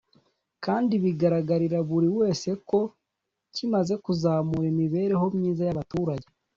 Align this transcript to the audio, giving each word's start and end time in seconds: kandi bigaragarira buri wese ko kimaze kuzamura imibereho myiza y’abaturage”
kandi 0.65 0.93
bigaragarira 1.03 1.79
buri 1.89 2.07
wese 2.19 2.49
ko 2.69 2.79
kimaze 3.55 3.93
kuzamura 4.05 4.65
imibereho 4.73 5.25
myiza 5.37 5.61
y’abaturage” 5.65 6.27